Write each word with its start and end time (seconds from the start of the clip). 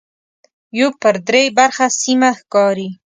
یو 0.79 0.89
پر 1.01 1.15
درې 1.27 1.43
برخه 1.57 1.85
سیمه 2.01 2.29
ښکاري. 2.39 2.87